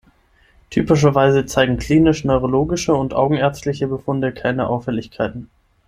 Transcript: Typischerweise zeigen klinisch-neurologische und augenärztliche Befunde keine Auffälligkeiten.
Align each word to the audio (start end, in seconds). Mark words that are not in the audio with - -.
Typischerweise 0.71 1.45
zeigen 1.45 1.77
klinisch-neurologische 1.77 2.95
und 2.95 3.13
augenärztliche 3.13 3.85
Befunde 3.85 4.31
keine 4.33 4.65
Auffälligkeiten. 4.65 5.51